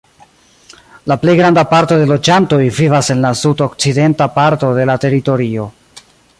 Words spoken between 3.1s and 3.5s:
en la